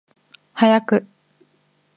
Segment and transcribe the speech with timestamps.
[0.57, 1.05] 早く